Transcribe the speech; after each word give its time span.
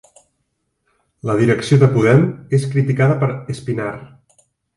La 1.29 1.35
direcció 1.41 1.79
de 1.83 1.89
Podem 1.97 2.25
és 2.59 2.67
criticada 2.73 3.19
per 3.25 3.31
Espinar 3.57 3.93